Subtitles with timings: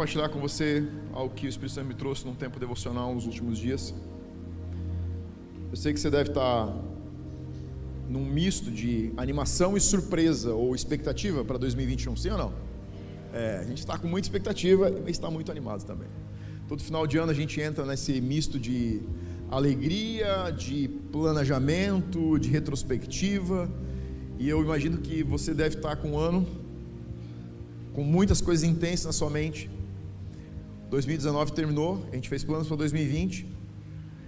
[0.00, 3.58] compartilhar com você algo que o Espírito Santo me trouxe num tempo devocional nos últimos
[3.58, 3.94] dias.
[5.70, 6.74] Eu sei que você deve estar
[8.08, 12.52] num misto de animação e surpresa ou expectativa para 2021, sim ou não?
[13.34, 16.08] É, a gente está com muita expectativa e está muito animado também.
[16.66, 19.02] Todo final de ano a gente entra nesse misto de
[19.50, 23.70] alegria, de planejamento, de retrospectiva.
[24.38, 26.46] E eu imagino que você deve estar com um ano
[27.92, 29.68] com muitas coisas intensas na sua mente.
[30.90, 33.46] 2019 terminou, a gente fez planos para 2020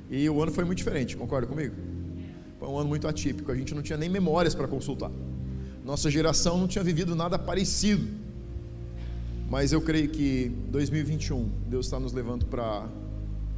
[0.09, 1.75] e o ano foi muito diferente, concorda comigo?
[2.59, 5.11] Foi um ano muito atípico, a gente não tinha nem memórias para consultar.
[5.85, 8.07] Nossa geração não tinha vivido nada parecido.
[9.51, 12.89] Mas eu creio que 2021 Deus está nos levando para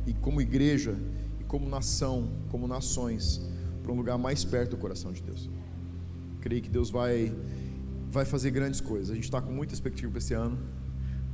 [0.07, 0.97] e como igreja
[1.39, 3.43] e como nação, como nações,
[3.83, 5.49] para um lugar mais perto do coração de Deus.
[6.41, 7.33] Creio que Deus vai
[8.11, 9.11] vai fazer grandes coisas.
[9.11, 10.59] A gente está com muita expectativa para esse ano.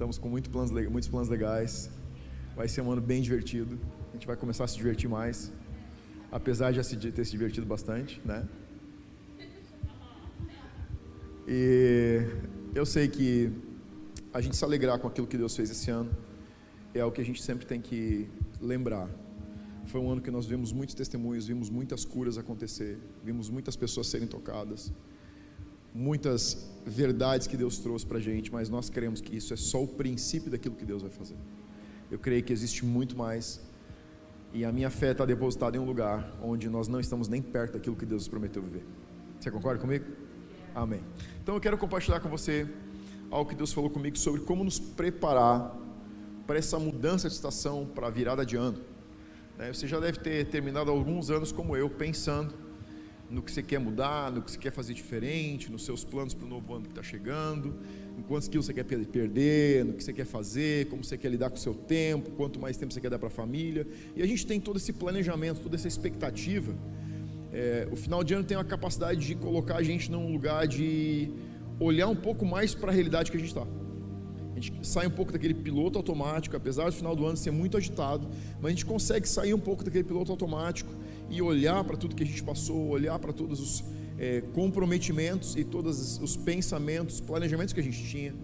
[0.00, 1.90] Estamos com muitos planos, muitos planos legais.
[2.56, 3.78] Vai ser um ano bem divertido.
[4.08, 5.52] A gente vai começar a se divertir mais
[6.32, 8.48] apesar de já ter se divertido bastante, né?
[11.46, 12.26] E
[12.74, 13.52] eu sei que
[14.32, 16.10] a gente se alegrar com aquilo que Deus fez esse ano
[16.94, 18.26] é o que a gente sempre tem que
[18.58, 19.06] lembrar.
[19.84, 24.06] Foi um ano que nós vimos muitos testemunhos, vimos muitas curas acontecer, vimos muitas pessoas
[24.06, 24.90] serem tocadas,
[25.94, 29.82] muitas verdades que Deus trouxe para a gente, mas nós queremos que isso é só
[29.82, 31.36] o princípio daquilo que Deus vai fazer.
[32.10, 33.60] Eu creio que existe muito mais
[34.52, 37.74] e a minha fé está depositada em um lugar onde nós não estamos nem perto
[37.74, 38.84] daquilo que Deus prometeu viver.
[39.38, 40.04] Você concorda comigo?
[40.74, 41.00] Amém.
[41.42, 42.68] Então eu quero compartilhar com você
[43.30, 45.76] algo que Deus falou comigo sobre como nos preparar
[46.46, 48.78] para essa mudança de estação, para a virada de ano.
[49.56, 52.52] Né, você já deve ter terminado alguns anos como eu, pensando
[53.30, 56.44] no que você quer mudar, no que você quer fazer diferente, nos seus planos para
[56.44, 57.74] o novo ano que está chegando,
[58.18, 61.48] em quantos quilos você quer perder, no que você quer fazer, como você quer lidar
[61.48, 63.86] com o seu tempo, quanto mais tempo você quer dar para a família.
[64.16, 66.74] E a gente tem todo esse planejamento, toda essa expectativa.
[67.52, 71.30] É, o final de ano tem a capacidade de colocar a gente num lugar de
[71.78, 73.66] olhar um pouco mais para a realidade que a gente está.
[74.52, 77.76] A gente sai um pouco daquele piloto automático, apesar do final do ano ser muito
[77.76, 78.28] agitado,
[78.60, 80.92] mas a gente consegue sair um pouco daquele piloto automático
[81.30, 83.84] e olhar para tudo que a gente passou, olhar para todos os
[84.18, 88.34] é, comprometimentos e todos os pensamentos, planejamentos que a gente tinha,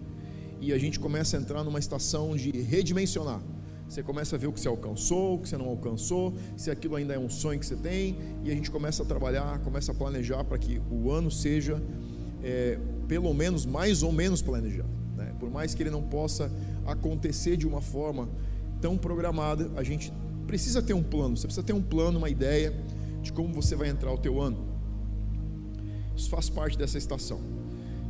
[0.59, 3.41] e a gente começa a entrar numa estação de redimensionar.
[3.87, 6.95] Você começa a ver o que você alcançou, o que você não alcançou, se aquilo
[6.95, 9.95] ainda é um sonho que você tem, e a gente começa a trabalhar, começa a
[9.95, 11.81] planejar para que o ano seja
[12.43, 14.89] é, pelo menos mais ou menos planejado.
[15.15, 15.33] Né?
[15.39, 16.51] Por mais que ele não possa
[16.85, 18.27] acontecer de uma forma
[18.81, 20.11] tão programada, a gente
[20.47, 21.35] precisa ter um plano.
[21.37, 22.73] Você precisa ter um plano, uma ideia
[23.21, 24.65] de como você vai entrar o teu ano.
[26.15, 27.39] Isso faz parte dessa estação.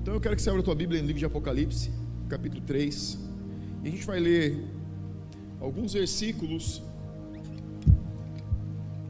[0.01, 1.91] Então eu quero que você abra a tua Bíblia no livro de Apocalipse,
[2.29, 3.17] capítulo 3.
[3.83, 4.63] E a gente vai ler
[5.59, 6.81] alguns versículos.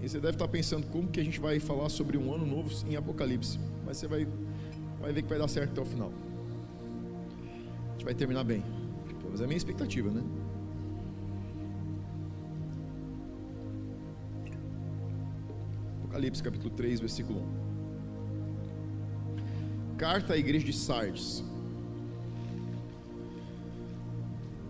[0.01, 2.71] E você deve estar pensando como que a gente vai falar sobre um ano novo
[2.89, 3.59] em Apocalipse.
[3.85, 4.27] Mas você vai,
[4.99, 6.11] vai ver que vai dar certo até o final.
[7.89, 8.63] A gente vai terminar bem.
[9.29, 10.23] Mas é a minha expectativa, né?
[16.07, 17.41] Apocalipse capítulo 3, versículo
[19.93, 19.97] 1.
[19.97, 21.43] Carta à igreja de Sardes.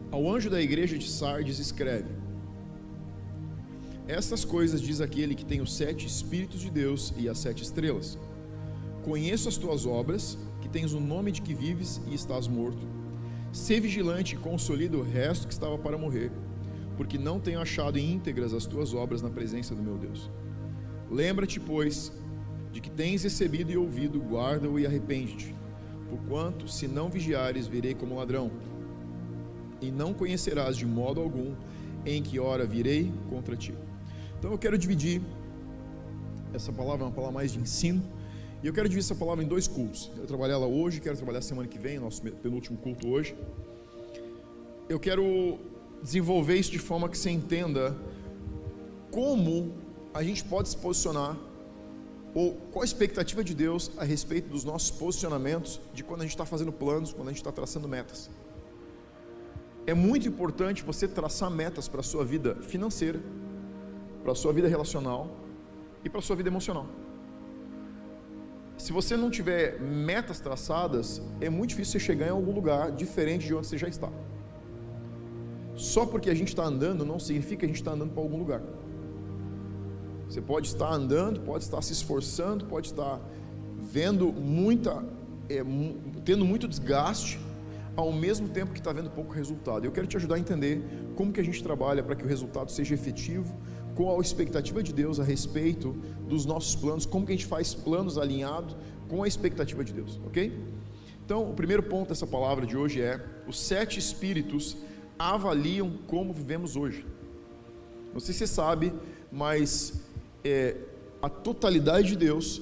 [0.09, 2.09] Ao anjo da igreja de Sardes escreve:
[4.07, 8.17] Estas coisas diz aquele que tem os sete espíritos de Deus e as sete estrelas.
[9.03, 12.87] Conheço as tuas obras, que tens o nome de que vives e estás morto.
[13.53, 16.31] Sê vigilante e consolida o resto que estava para morrer,
[16.97, 20.31] porque não tenho achado íntegras as tuas obras na presença do meu Deus.
[21.09, 22.11] Lembra-te, pois,
[22.71, 25.55] de que tens recebido e ouvido, guarda-o e arrepende-te.
[26.09, 28.51] Porquanto, se não vigiares, virei como ladrão,
[29.81, 31.53] e não conhecerás de modo algum
[32.05, 33.73] em que hora virei contra ti.
[34.37, 35.21] Então eu quero dividir
[36.53, 38.01] essa palavra, é uma palavra mais de ensino,
[38.63, 40.11] e eu quero dividir essa palavra em dois cultos.
[40.17, 43.35] Eu trabalhar ela hoje, quero trabalhar semana que vem, nosso penúltimo culto hoje.
[44.89, 45.59] Eu quero
[46.01, 47.95] desenvolver isso de forma que você entenda
[49.11, 49.73] como
[50.17, 51.37] a gente pode se posicionar
[52.33, 56.31] ou qual a expectativa de Deus a respeito dos nossos posicionamentos de quando a gente
[56.31, 58.27] está fazendo planos, quando a gente está traçando metas?
[59.85, 63.19] É muito importante você traçar metas para a sua vida financeira,
[64.23, 65.29] para a sua vida relacional
[66.03, 66.87] e para a sua vida emocional.
[68.75, 73.45] Se você não tiver metas traçadas, é muito difícil você chegar em algum lugar diferente
[73.45, 74.11] de onde você já está.
[75.75, 78.39] Só porque a gente está andando não significa que a gente está andando para algum
[78.39, 78.61] lugar.
[80.29, 83.19] Você pode estar andando, pode estar se esforçando, pode estar
[83.81, 85.03] vendo muita,
[85.49, 85.63] é,
[86.25, 87.39] tendo muito desgaste,
[87.95, 89.85] ao mesmo tempo que está vendo pouco resultado.
[89.85, 90.83] Eu quero te ajudar a entender
[91.15, 93.55] como que a gente trabalha para que o resultado seja efetivo,
[93.95, 95.93] qual a expectativa de Deus a respeito
[96.27, 98.77] dos nossos planos, como que a gente faz planos alinhados
[99.07, 100.53] com a expectativa de Deus, ok?
[101.25, 104.77] Então, o primeiro ponto dessa palavra de hoje é: os sete espíritos
[105.17, 107.05] avaliam como vivemos hoje.
[108.13, 108.93] Não sei se você sabe,
[109.31, 110.06] mas
[110.47, 110.77] é,
[111.21, 112.61] a totalidade de Deus,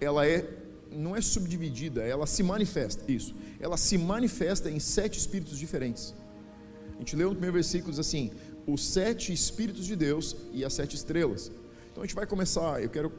[0.00, 0.56] ela é
[0.92, 3.10] não é subdividida, ela se manifesta.
[3.10, 6.14] Isso, ela se manifesta em sete espíritos diferentes.
[6.96, 8.30] A gente leu no primeiro versículo diz assim:
[8.66, 11.50] os sete espíritos de Deus e as sete estrelas.
[11.90, 12.82] Então a gente vai começar.
[12.82, 13.12] Eu quero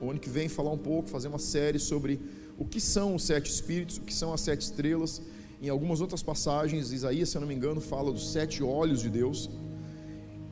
[0.00, 2.18] o ano que vem falar um pouco, fazer uma série sobre
[2.56, 5.20] o que são os sete espíritos, o que são as sete estrelas.
[5.60, 9.10] Em algumas outras passagens, Isaías, se eu não me engano, fala dos sete olhos de
[9.10, 9.50] Deus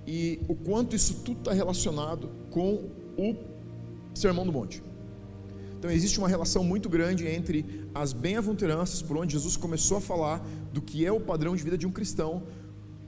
[0.06, 3.34] e o quanto isso tudo está relacionado com o
[4.14, 4.82] Sermão do Monte.
[5.78, 10.46] Então existe uma relação muito grande entre as bem-aventuranças, por onde Jesus começou a falar
[10.72, 12.42] do que é o padrão de vida de um cristão,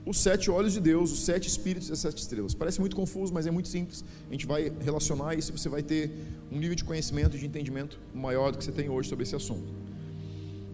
[0.05, 2.53] os sete olhos de Deus, os sete espíritos e as sete estrelas.
[2.53, 4.03] Parece muito confuso, mas é muito simples.
[4.27, 6.11] A gente vai relacionar isso e você vai ter
[6.51, 9.35] um nível de conhecimento e de entendimento maior do que você tem hoje sobre esse
[9.35, 9.71] assunto.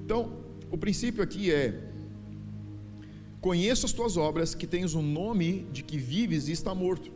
[0.04, 0.31] Então,
[0.72, 1.94] o princípio aqui é
[3.45, 7.12] Conheço as tuas obras, que tens o nome de que vives e está morto.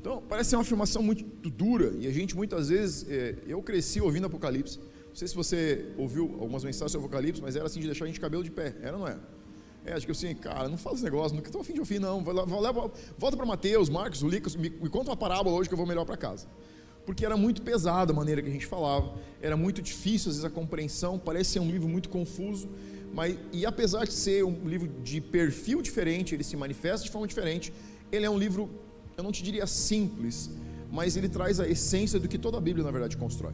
[0.00, 4.00] Então, parece ser uma afirmação muito dura, e a gente muitas vezes, é, eu cresci
[4.00, 4.78] ouvindo Apocalipse.
[5.08, 8.06] Não sei se você ouviu algumas mensagens sobre Apocalipse, mas era assim de deixar a
[8.06, 9.20] gente cabelo de pé, era ou não era?
[9.84, 12.22] É, acho que assim, cara, não esse negócio, não estou afim de ouvir, não.
[12.22, 16.04] volta para Mateus, Marcos, Lucas, me, me conta uma parábola hoje que eu vou melhor
[16.04, 16.46] para casa.
[17.04, 20.44] Porque era muito pesado a maneira que a gente falava, era muito difícil às vezes
[20.44, 22.68] a compreensão, parece ser um livro muito confuso.
[23.12, 27.26] Mas, e apesar de ser um livro de perfil diferente, ele se manifesta de forma
[27.26, 27.72] diferente,
[28.12, 28.70] ele é um livro,
[29.16, 30.50] eu não te diria simples,
[30.90, 33.52] mas ele traz a essência do que toda a Bíblia, na verdade, constrói.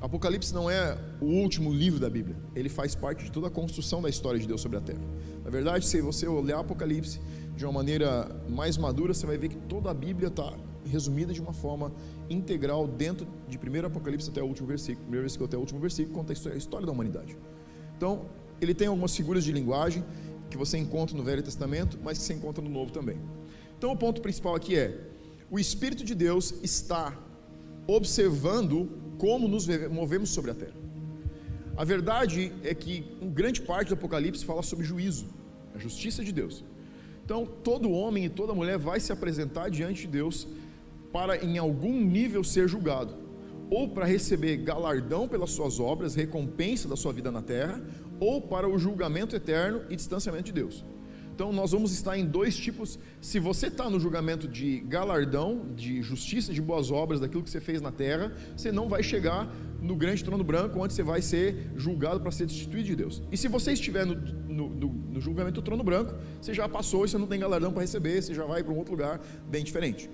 [0.00, 4.02] Apocalipse não é o último livro da Bíblia, ele faz parte de toda a construção
[4.02, 5.02] da história de Deus sobre a terra.
[5.44, 7.20] Na verdade, se você olhar Apocalipse
[7.56, 10.52] de uma maneira mais madura, você vai ver que toda a Bíblia está
[10.84, 11.92] resumida de uma forma
[12.28, 16.16] integral dentro de primeiro Apocalipse até o último versículo, primeiro versículo até o último versículo,
[16.16, 17.36] conta a história da humanidade.
[17.96, 18.26] Então,
[18.64, 20.04] ele tem algumas figuras de linguagem
[20.50, 23.18] que você encontra no Velho Testamento, mas que você encontra no Novo também.
[23.76, 24.98] Então, o ponto principal aqui é:
[25.50, 27.18] o Espírito de Deus está
[27.86, 28.88] observando
[29.18, 30.82] como nos movemos sobre a terra.
[31.76, 35.26] A verdade é que grande parte do Apocalipse fala sobre juízo,
[35.74, 36.64] a justiça de Deus.
[37.24, 40.46] Então, todo homem e toda mulher vai se apresentar diante de Deus
[41.12, 43.14] para, em algum nível, ser julgado,
[43.72, 47.80] ou para receber galardão pelas suas obras, recompensa da sua vida na terra,
[48.20, 50.84] ou para o julgamento eterno e distanciamento de Deus.
[51.34, 52.98] Então nós vamos estar em dois tipos.
[53.18, 57.62] Se você está no julgamento de galardão, de justiça, de boas obras, daquilo que você
[57.62, 61.70] fez na terra, você não vai chegar no grande trono branco, onde você vai ser
[61.74, 63.22] julgado para ser destituído de Deus.
[63.32, 67.06] E se você estiver no, no, no, no julgamento do trono branco, você já passou
[67.06, 69.64] e você não tem galardão para receber, você já vai para um outro lugar bem
[69.64, 70.10] diferente.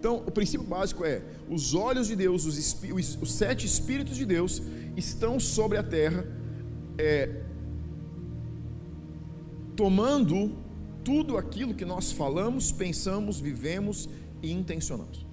[0.00, 2.56] Então, o princípio básico é: os olhos de Deus, os,
[2.90, 4.62] os, os sete espíritos de Deus
[4.96, 6.26] estão sobre a terra
[6.96, 7.42] é,
[9.76, 10.52] tomando
[11.04, 14.08] tudo aquilo que nós falamos, pensamos, vivemos
[14.42, 15.26] e intencionamos.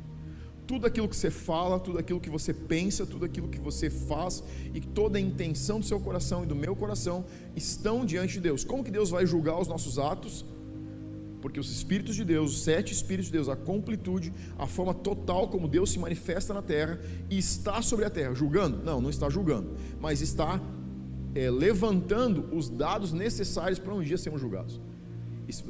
[0.65, 4.43] Tudo aquilo que você fala, tudo aquilo que você pensa, tudo aquilo que você faz
[4.73, 7.23] e toda a intenção do seu coração e do meu coração
[7.55, 8.65] estão diante de Deus.
[8.65, 10.43] Como que Deus vai julgar os nossos atos?
[11.47, 15.47] Porque os Espíritos de Deus, os sete Espíritos de Deus, a completude, a forma total
[15.47, 16.99] como Deus se manifesta na terra
[17.29, 18.83] e está sobre a terra, julgando?
[18.83, 20.61] Não, não está julgando, mas está
[21.33, 24.77] é, levantando os dados necessários para um dia sermos julgados.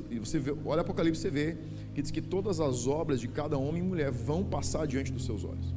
[0.09, 1.55] E você vê, olha Apocalipse, você vê
[1.93, 5.25] que diz que todas as obras de cada homem e mulher vão passar diante dos
[5.25, 5.75] seus olhos.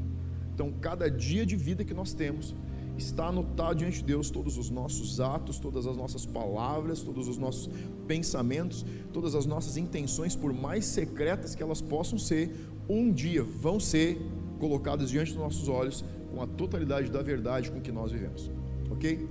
[0.54, 2.54] Então, cada dia de vida que nós temos
[3.00, 7.38] está anotado diante de Deus todos os nossos atos, todas as nossas palavras, todos os
[7.38, 7.69] nossos
[8.07, 12.54] pensamentos, todas as nossas intenções, por mais secretas que elas possam ser,
[12.88, 14.21] um dia vão ser
[14.59, 18.50] colocadas diante dos nossos olhos com a totalidade da verdade com que nós vivemos.
[18.90, 19.26] Ok?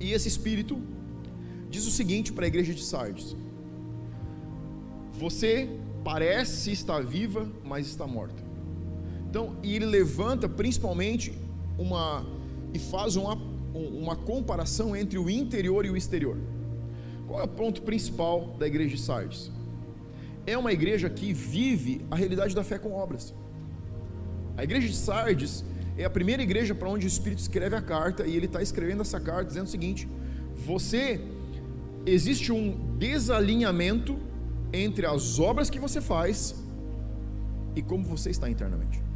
[0.00, 0.80] E esse espírito
[1.68, 3.36] diz o seguinte para a igreja de Sardes:
[5.12, 5.68] Você
[6.02, 8.42] parece estar viva, mas está morta.
[9.28, 11.32] Então, e ele levanta principalmente
[11.80, 12.24] uma
[12.72, 13.34] e faz uma,
[13.74, 16.36] uma comparação entre o interior e o exterior.
[17.26, 19.50] Qual é o ponto principal da igreja de Sardes?
[20.46, 23.34] É uma igreja que vive a realidade da fé com obras.
[24.56, 25.64] A igreja de Sardes
[25.96, 29.02] é a primeira igreja para onde o Espírito escreve a carta e ele está escrevendo
[29.02, 30.08] essa carta dizendo o seguinte:
[30.54, 31.20] você
[32.06, 34.18] existe um desalinhamento
[34.72, 36.54] entre as obras que você faz
[37.74, 39.09] e como você está internamente.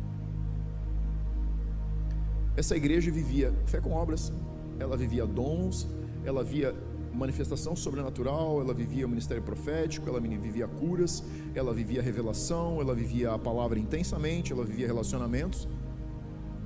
[2.56, 4.32] Essa igreja vivia fé com obras,
[4.78, 5.88] ela vivia dons,
[6.24, 6.74] ela via
[7.12, 11.22] manifestação sobrenatural, ela vivia ministério profético, ela vivia curas,
[11.54, 15.68] ela vivia revelação, ela vivia a palavra intensamente, ela vivia relacionamentos,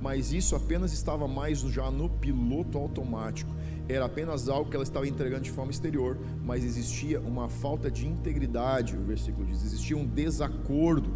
[0.01, 3.51] mas isso apenas estava mais já no piloto automático.
[3.87, 8.07] Era apenas algo que ela estava entregando de forma exterior, mas existia uma falta de
[8.07, 11.11] integridade, o versículo diz, existia um desacordo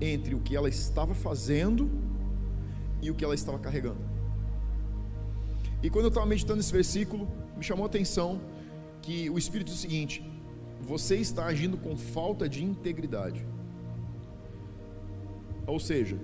[0.00, 1.88] entre o que ela estava fazendo
[3.00, 4.05] e o que ela estava carregando.
[5.82, 8.40] E quando eu estava meditando esse versículo, me chamou a atenção
[9.02, 10.22] que o Espírito diz o seguinte:
[10.80, 13.46] você está agindo com falta de integridade.
[15.66, 16.18] Ou seja,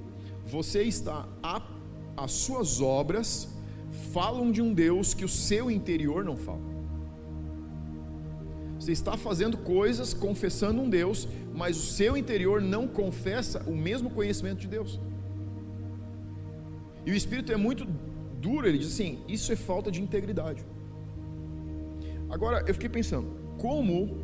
[0.46, 1.62] você está a,
[2.16, 3.48] as suas obras
[4.12, 6.72] falam de um Deus que o seu interior não fala.
[8.78, 14.10] Você está fazendo coisas confessando um Deus, mas o seu interior não confessa o mesmo
[14.10, 14.98] conhecimento de Deus.
[17.06, 17.86] E o Espírito é muito
[18.46, 20.62] duro, ele diz assim: isso é falta de integridade.
[22.28, 24.18] Agora, eu fiquei pensando, como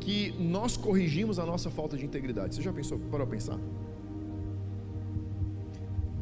[0.00, 2.54] que nós corrigimos a nossa falta de integridade?
[2.54, 3.58] Você já pensou, para pensar?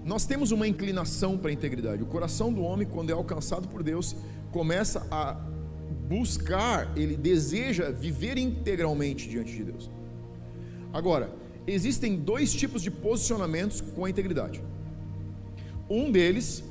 [0.05, 2.03] Nós temos uma inclinação para a integridade.
[2.03, 4.15] O coração do homem, quando é alcançado por Deus,
[4.51, 5.41] começa a
[6.09, 9.91] buscar, ele deseja viver integralmente diante de Deus.
[10.93, 11.33] Agora,
[11.67, 14.63] existem dois tipos de posicionamentos com a integridade.
[15.93, 16.65] Um deles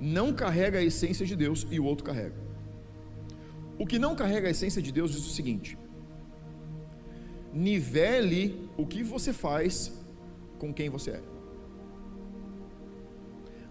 [0.00, 2.34] não carrega a essência de Deus e o outro carrega.
[3.78, 5.78] O que não carrega a essência de Deus diz o seguinte:
[7.52, 9.72] nivele o que você faz
[10.58, 11.22] com quem você é.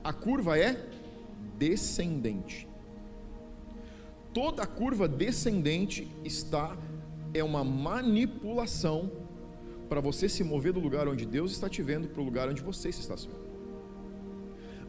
[0.01, 0.81] A curva é
[1.57, 2.65] descendente.
[4.33, 6.77] Toda curva descendente está
[7.33, 9.11] é uma manipulação
[9.89, 12.61] para você se mover do lugar onde Deus está te vendo para o lugar onde
[12.61, 13.44] você está se vendo.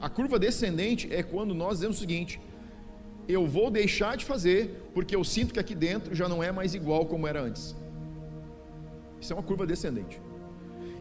[0.01, 2.41] A curva descendente é quando nós dizemos o seguinte:
[3.29, 6.75] eu vou deixar de fazer porque eu sinto que aqui dentro já não é mais
[6.75, 7.75] igual como era antes.
[9.21, 10.21] Isso é uma curva descendente.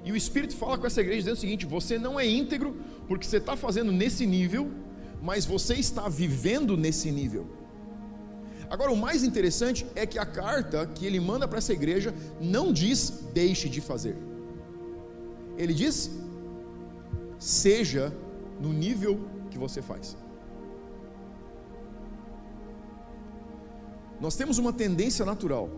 [0.03, 2.75] E o Espírito fala com essa igreja dizendo o seguinte: você não é íntegro
[3.07, 4.71] porque você está fazendo nesse nível,
[5.21, 7.45] mas você está vivendo nesse nível.
[8.69, 12.73] Agora, o mais interessante é que a carta que ele manda para essa igreja não
[12.73, 14.15] diz deixe de fazer,
[15.57, 16.11] ele diz
[17.37, 18.11] seja
[18.59, 19.19] no nível
[19.49, 20.17] que você faz.
[24.19, 25.69] Nós temos uma tendência natural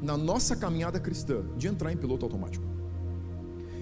[0.00, 2.64] na nossa caminhada cristã de entrar em piloto automático.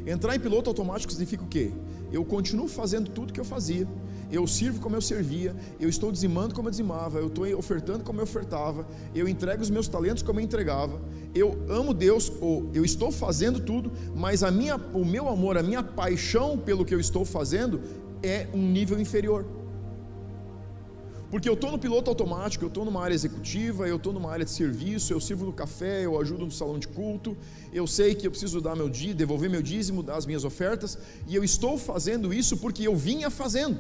[0.07, 1.73] Entrar em piloto automático significa o quê?
[2.13, 3.87] Eu continuo fazendo tudo que eu fazia,
[4.31, 8.21] eu sirvo como eu servia, eu estou dizimando como eu dizimava, eu estou ofertando como
[8.21, 11.01] eu ofertava, eu entrego os meus talentos como eu entregava,
[11.35, 15.63] eu amo Deus, ou eu estou fazendo tudo, mas a minha, o meu amor, a
[15.63, 17.81] minha paixão pelo que eu estou fazendo
[18.23, 19.60] é um nível inferior.
[21.31, 24.45] Porque eu estou no piloto automático, eu estou numa área executiva, eu estou numa área
[24.45, 27.37] de serviço, eu sirvo no café, eu ajudo no salão de culto,
[27.73, 30.99] eu sei que eu preciso dar meu dia, devolver meu dízimo, dar as minhas ofertas,
[31.29, 33.79] e eu estou fazendo isso porque eu vinha fazendo.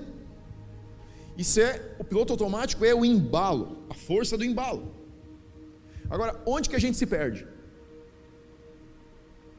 [1.36, 4.94] Isso é o piloto automático é o embalo, a força do embalo.
[6.08, 7.46] Agora, onde que a gente se perde?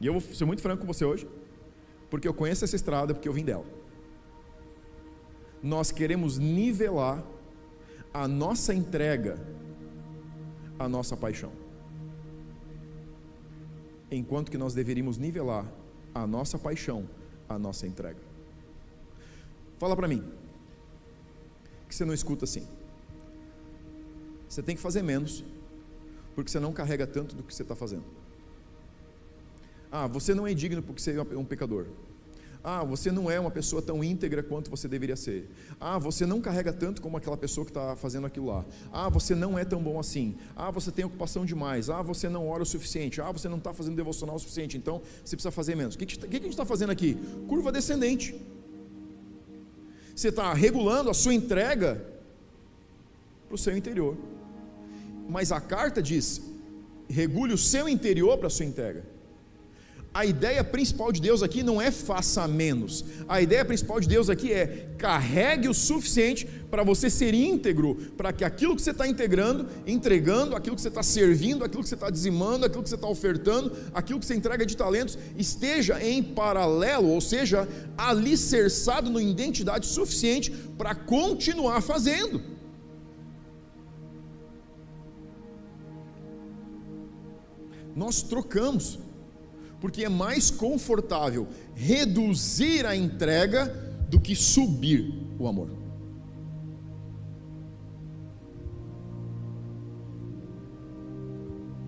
[0.00, 1.28] E eu vou ser muito franco com você hoje,
[2.08, 3.66] porque eu conheço essa estrada, porque eu vim dela.
[5.62, 7.22] Nós queremos nivelar
[8.12, 9.38] a nossa entrega,
[10.78, 11.52] a nossa paixão.
[14.10, 15.66] Enquanto que nós deveríamos nivelar
[16.14, 17.08] a nossa paixão,
[17.48, 18.20] a nossa entrega.
[19.78, 20.22] Fala para mim,
[21.92, 22.66] que você não escuta assim?
[24.48, 25.44] Você tem que fazer menos,
[26.34, 28.04] porque você não carrega tanto do que você está fazendo.
[29.90, 31.86] Ah, você não é digno porque você é um pecador.
[32.64, 35.50] Ah, você não é uma pessoa tão íntegra quanto você deveria ser.
[35.80, 38.64] Ah, você não carrega tanto como aquela pessoa que está fazendo aquilo lá.
[38.92, 40.36] Ah, você não é tão bom assim.
[40.54, 41.90] Ah, você tem ocupação demais.
[41.90, 43.20] Ah, você não ora o suficiente.
[43.20, 44.76] Ah, você não está fazendo devocional o suficiente.
[44.76, 45.96] Então, você precisa fazer menos.
[45.96, 47.16] O que, que, que a gente está fazendo aqui?
[47.48, 48.40] Curva descendente.
[50.14, 52.04] Você está regulando a sua entrega
[53.48, 54.16] para o seu interior.
[55.28, 56.40] Mas a carta diz:
[57.08, 59.11] regule o seu interior para a sua entrega.
[60.14, 63.02] A ideia principal de Deus aqui não é faça menos.
[63.26, 68.30] A ideia principal de Deus aqui é carregue o suficiente para você ser íntegro, para
[68.30, 71.94] que aquilo que você está integrando, entregando, aquilo que você está servindo, aquilo que você
[71.94, 76.22] está dizimando, aquilo que você está ofertando, aquilo que você entrega de talentos, esteja em
[76.22, 77.66] paralelo, ou seja,
[77.96, 82.42] alicerçado na identidade suficiente para continuar fazendo.
[87.96, 88.98] Nós trocamos
[89.82, 93.66] porque é mais confortável reduzir a entrega
[94.08, 95.68] do que subir o amor.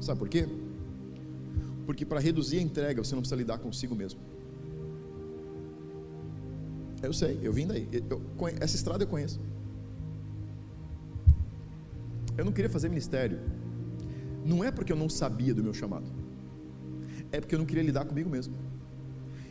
[0.01, 0.49] Sabe por quê?
[1.87, 4.19] Porque para reduzir a entrega você não precisa lidar consigo mesmo.
[7.01, 7.89] Eu sei, eu vim daí.
[8.11, 8.21] Eu,
[8.61, 9.41] essa estrada eu conheço.
[12.37, 13.39] Eu não queria fazer ministério.
[14.45, 16.24] Não é porque eu não sabia do meu chamado.
[17.35, 18.55] É porque eu não queria lidar comigo mesmo.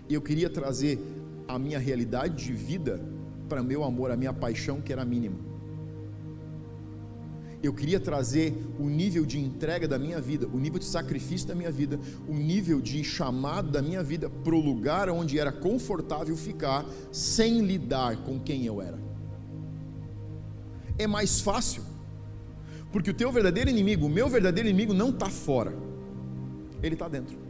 [0.08, 0.98] E eu queria trazer
[1.46, 3.02] a minha realidade de vida
[3.50, 5.36] para meu amor, a minha paixão que era mínima.
[7.62, 11.56] Eu queria trazer o nível de entrega da minha vida, o nível de sacrifício da
[11.56, 16.38] minha vida, o nível de chamado da minha vida para o lugar onde era confortável
[16.38, 18.98] ficar, sem lidar com quem eu era.
[20.98, 21.84] É mais fácil,
[22.94, 25.74] porque o teu verdadeiro inimigo, o meu verdadeiro inimigo, não está fora,
[26.82, 27.43] ele está dentro.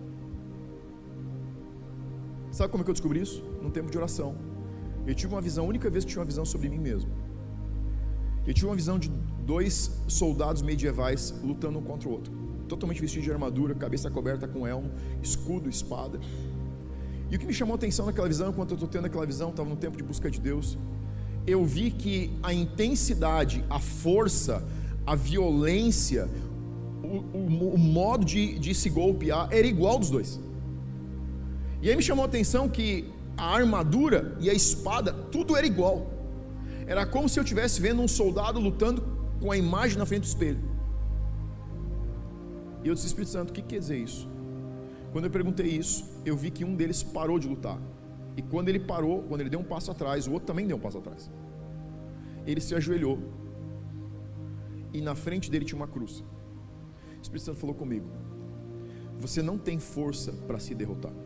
[2.53, 3.43] Sabe como é que eu descobri isso?
[3.63, 4.36] Num tempo de oração.
[5.07, 7.10] Eu tive uma visão, a única vez que tive uma visão sobre mim mesmo.
[8.45, 9.10] Eu tive uma visão de
[9.43, 12.31] dois soldados medievais lutando um contra o outro,
[12.67, 14.91] totalmente vestidos de armadura, cabeça coberta com elmo,
[15.22, 16.19] escudo, espada.
[17.31, 19.50] E o que me chamou a atenção naquela visão, enquanto eu estou tendo aquela visão,
[19.50, 20.77] estava no tempo de busca de Deus,
[21.48, 24.63] eu vi que a intensidade, a força,
[25.07, 26.29] a violência,
[27.01, 30.39] o, o, o modo de, de se golpear era igual dos dois.
[31.84, 36.10] E aí me chamou a atenção que a armadura e a espada, tudo era igual.
[36.88, 39.04] Era como se eu estivesse vendo um soldado lutando
[39.42, 40.62] com a imagem na frente do espelho.
[42.82, 44.30] E eu disse, Espírito Santo, o que quer dizer isso?
[45.12, 47.78] Quando eu perguntei isso, eu vi que um deles parou de lutar.
[48.38, 50.80] E quando ele parou, quando ele deu um passo atrás, o outro também deu um
[50.80, 51.30] passo atrás.
[52.48, 53.20] Ele se ajoelhou.
[54.94, 56.24] E na frente dele tinha uma cruz.
[57.18, 58.08] O Espírito Santo falou comigo:
[59.20, 61.23] Você não tem força para se derrotar.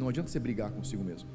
[0.00, 1.28] Não adianta você brigar consigo mesmo.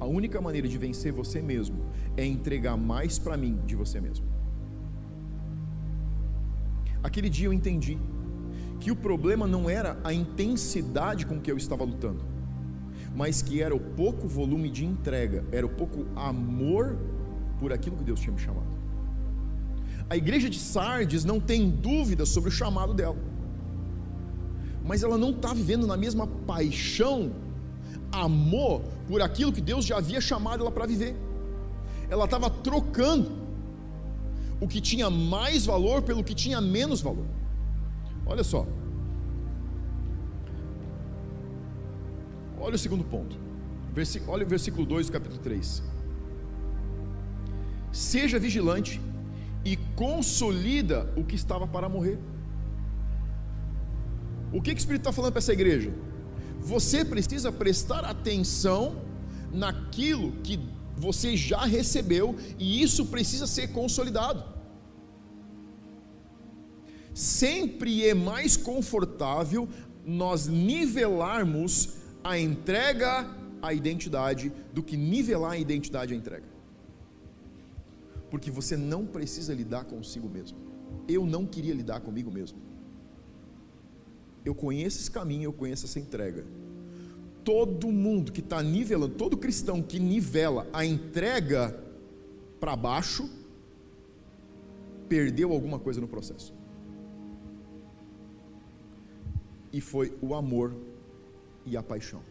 [0.00, 1.78] A única maneira de vencer você mesmo
[2.16, 4.26] é entregar mais para mim de você mesmo.
[7.02, 7.98] Aquele dia eu entendi
[8.80, 12.24] que o problema não era a intensidade com que eu estava lutando,
[13.14, 16.96] mas que era o pouco volume de entrega, era o pouco amor
[17.58, 18.78] por aquilo que Deus tinha me chamado.
[20.08, 23.18] A igreja de Sardes não tem dúvida sobre o chamado dela
[24.88, 27.30] mas ela não está vivendo na mesma paixão,
[28.10, 31.14] amor por aquilo que Deus já havia chamado ela para viver.
[32.08, 33.30] Ela estava trocando
[34.58, 37.26] o que tinha mais valor pelo que tinha menos valor.
[38.24, 38.66] Olha só.
[42.58, 43.36] Olha o segundo ponto.
[44.26, 45.82] Olha o versículo 2 do capítulo 3.
[47.92, 49.02] Seja vigilante
[49.66, 52.18] e consolida o que estava para morrer.
[54.52, 55.92] O que, que o Espírito está falando para essa igreja?
[56.60, 59.02] Você precisa prestar atenção
[59.52, 60.58] naquilo que
[60.96, 64.42] você já recebeu e isso precisa ser consolidado.
[67.14, 69.68] Sempre é mais confortável
[70.04, 73.28] nós nivelarmos a entrega
[73.60, 76.46] à identidade do que nivelar a identidade à entrega.
[78.30, 80.58] Porque você não precisa lidar consigo mesmo.
[81.06, 82.58] Eu não queria lidar comigo mesmo
[84.48, 86.42] eu conheço esse caminho, eu conheço essa entrega.
[87.44, 91.78] Todo mundo que está nivelando, todo cristão que nivela a entrega
[92.58, 93.28] para baixo,
[95.06, 96.54] perdeu alguma coisa no processo.
[99.70, 100.74] E foi o amor
[101.66, 102.22] e a paixão.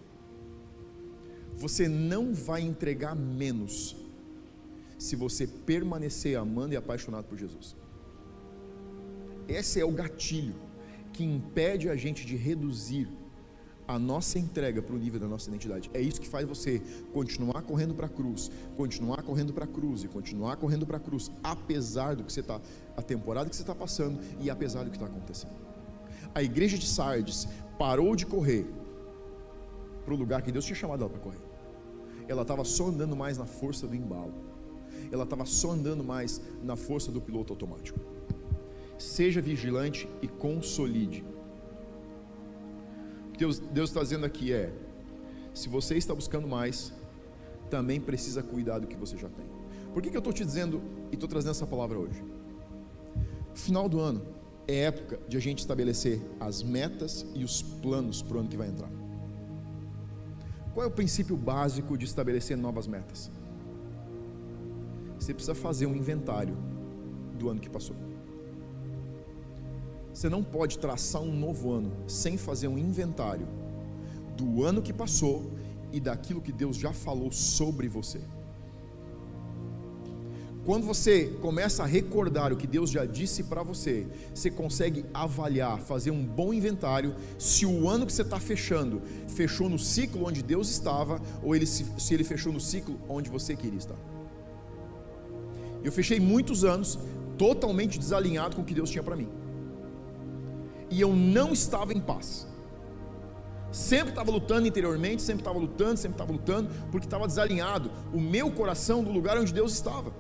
[1.55, 3.95] Você não vai entregar menos
[4.97, 7.75] se você permanecer amando e apaixonado por Jesus.
[9.47, 10.66] Esse é o gatilho
[11.17, 13.09] que impede a gente de reduzir
[13.87, 15.89] a nossa entrega para o nível da nossa identidade.
[15.91, 16.79] É isso que faz você
[17.11, 20.99] continuar correndo para a cruz, continuar correndo para a cruz e continuar correndo para a
[20.99, 22.61] cruz, apesar do que você está,
[22.95, 25.55] a temporada que você está passando e apesar do que está acontecendo.
[26.35, 27.47] A igreja de Sardes
[27.79, 28.67] parou de correr
[30.05, 31.41] para o lugar que Deus tinha chamado ela para correr.
[32.27, 34.35] Ela estava só andando mais na força do embalo.
[35.11, 38.16] Ela estava só andando mais na força do piloto automático
[38.97, 41.23] seja vigilante e consolide.
[43.29, 44.71] O que Deus, está dizendo aqui é:
[45.53, 46.93] se você está buscando mais,
[47.69, 49.45] também precisa cuidar do que você já tem.
[49.93, 50.81] Por que, que eu estou te dizendo
[51.11, 52.23] e estou trazendo essa palavra hoje?
[53.53, 54.21] Final do ano
[54.67, 58.57] é época de a gente estabelecer as metas e os planos para o ano que
[58.57, 58.89] vai entrar.
[60.73, 63.31] Qual é o princípio básico de estabelecer novas metas?
[65.17, 66.55] Você precisa fazer um inventário
[67.37, 67.95] do ano que passou.
[70.17, 73.47] Você não pode traçar um novo ano sem fazer um inventário
[74.35, 75.45] do ano que passou
[75.93, 78.19] e daquilo que Deus já falou sobre você.
[80.65, 85.79] Quando você começa a recordar o que Deus já disse para você, você consegue avaliar,
[85.81, 90.41] fazer um bom inventário se o ano que você está fechando fechou no ciclo onde
[90.41, 93.99] Deus estava ou ele, se, se ele fechou no ciclo onde você queria estar.
[95.83, 96.97] Eu fechei muitos anos
[97.37, 99.29] totalmente desalinhado com o que Deus tinha para mim,
[100.89, 102.47] e eu não estava em paz.
[103.71, 108.49] Sempre estava lutando interiormente, sempre estava lutando, sempre estava lutando, porque estava desalinhado o meu
[108.51, 110.11] coração do lugar onde Deus estava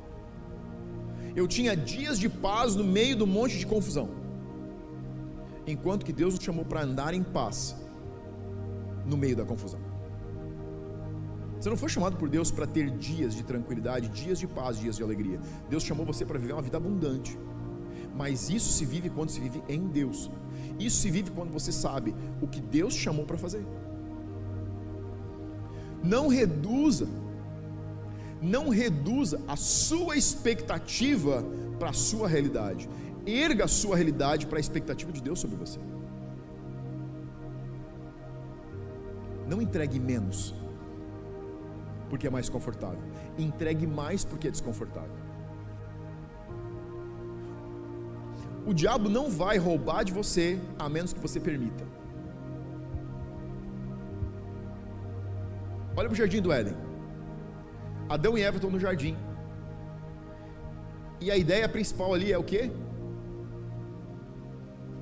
[1.39, 4.09] eu tinha dias de paz no meio do monte de confusão.
[5.67, 7.75] Enquanto que Deus nos chamou para andar em paz
[9.05, 9.79] no meio da confusão.
[11.59, 14.95] Você não foi chamado por Deus para ter dias de tranquilidade, dias de paz, dias
[14.95, 15.39] de alegria.
[15.69, 17.37] Deus chamou você para viver uma vida abundante.
[18.15, 20.31] Mas isso se vive quando se vive em Deus.
[20.79, 23.65] Isso se vive quando você sabe o que Deus chamou para fazer.
[26.03, 27.07] Não reduza
[28.41, 31.43] não reduza a sua expectativa
[31.79, 32.87] para a sua realidade.
[33.25, 35.79] Erga a sua realidade para a expectativa de Deus sobre você.
[39.47, 40.53] Não entregue menos,
[42.09, 42.99] porque é mais confortável.
[43.37, 45.26] Entregue mais porque é desconfortável.
[48.69, 51.85] O diabo não vai roubar de você a menos que você permita.
[55.95, 56.75] Olha para o jardim do Éden.
[58.09, 59.15] Adão e Eva estão no jardim.
[61.21, 62.69] E a ideia principal ali é o que?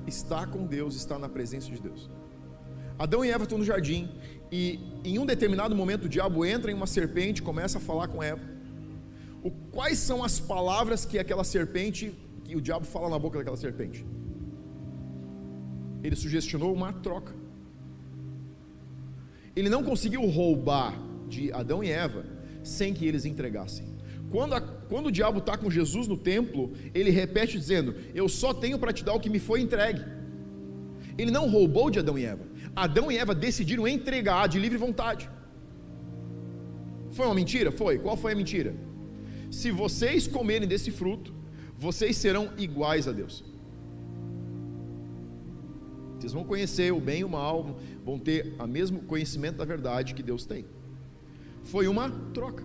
[0.06, 2.08] Estar com Deus, estar na presença de Deus.
[2.96, 4.08] Adão e Eva estão no jardim
[4.50, 8.22] e em um determinado momento o diabo entra em uma serpente, começa a falar com
[8.22, 8.42] Eva.
[9.42, 12.14] O, quais são as palavras que aquela serpente,
[12.46, 14.06] que o diabo fala na boca daquela serpente?
[16.02, 17.34] Ele sugestionou uma troca.
[19.54, 20.94] Ele não conseguiu roubar
[21.28, 22.24] de Adão e Eva
[22.62, 23.86] sem que eles entregassem.
[24.30, 28.52] Quando, a, quando o diabo está com Jesus no templo, ele repete dizendo: Eu só
[28.52, 30.02] tenho para te dar o que me foi entregue.
[31.16, 32.44] Ele não roubou de Adão e Eva.
[32.74, 35.30] Adão e Eva decidiram entregar de livre vontade.
[37.12, 37.72] Foi uma mentira?
[37.72, 37.98] Foi.
[37.98, 38.74] Qual foi a mentira?
[39.50, 41.35] Se vocês comerem desse fruto,
[41.78, 43.44] vocês serão iguais a Deus.
[46.18, 50.14] Vocês vão conhecer o bem e o mal, vão ter o mesmo conhecimento da verdade
[50.14, 50.64] que Deus tem.
[51.64, 52.64] Foi uma troca.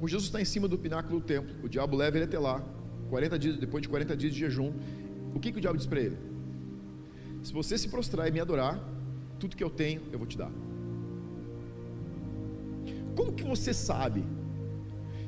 [0.00, 1.54] O Jesus está em cima do pináculo do templo.
[1.62, 2.64] O diabo leva ele até lá.
[3.10, 4.72] 40 dias, depois de 40 dias de jejum.
[5.34, 6.16] O que, que o diabo diz para ele?
[7.42, 8.82] Se você se prostrar e me adorar,
[9.38, 10.50] tudo que eu tenho eu vou te dar.
[13.14, 14.24] Como que você sabe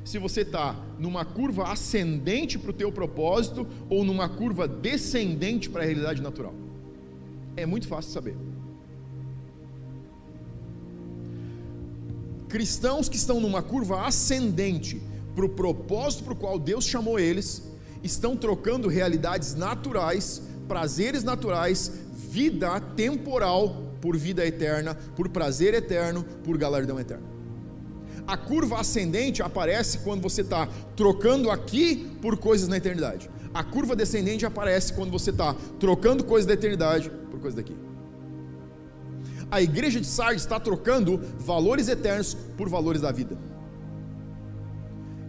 [0.03, 5.83] se você está numa curva ascendente para o teu propósito ou numa curva descendente para
[5.83, 6.53] a realidade natural?
[7.55, 8.35] É muito fácil saber.
[12.53, 15.01] cristãos que estão numa curva ascendente
[15.35, 17.63] para o propósito para o qual Deus chamou eles,
[18.03, 21.91] estão trocando realidades naturais, prazeres naturais,
[22.29, 27.32] vida temporal por vida eterna, por prazer eterno, por galardão eterno.
[28.25, 33.29] A curva ascendente aparece quando você está trocando aqui por coisas na eternidade.
[33.53, 37.75] A curva descendente aparece quando você está trocando coisas da eternidade por coisas daqui
[39.53, 43.37] a igreja de Sardes está trocando valores eternos por valores da vida.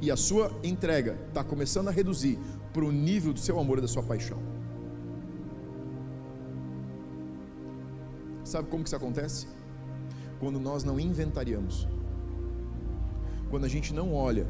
[0.01, 2.39] E a sua entrega está começando a reduzir
[2.73, 4.39] para o nível do seu amor e da sua paixão.
[8.43, 9.47] Sabe como que isso acontece?
[10.41, 11.87] Quando nós não inventariamos.
[13.55, 14.49] Quando a gente não olha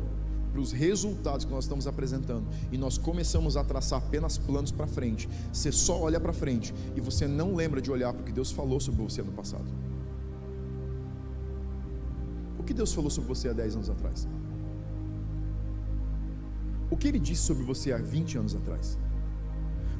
[0.51, 4.87] para os resultados que nós estamos apresentando e nós começamos a traçar apenas planos para
[4.87, 8.33] frente, você só olha para frente e você não lembra de olhar para o que
[8.33, 9.67] Deus falou sobre você no passado.
[12.59, 14.27] O que Deus falou sobre você há 10 anos atrás?
[16.90, 18.97] O que Ele disse sobre você há 20 anos atrás?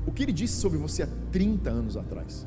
[0.07, 2.47] O que Ele disse sobre você há 30 anos atrás?